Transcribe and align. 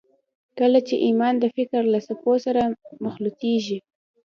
کله 0.59 0.79
چې 0.87 0.95
ايمان 1.05 1.33
د 1.39 1.45
فکر 1.55 1.81
له 1.93 1.99
څپو 2.07 2.33
سره 2.45 2.61
مخلوطېږي. 3.05 3.79